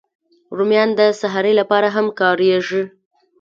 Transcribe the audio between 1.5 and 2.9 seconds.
لپاره هم کارېږي